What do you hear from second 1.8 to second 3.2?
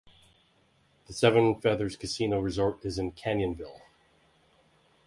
Casino Resort is in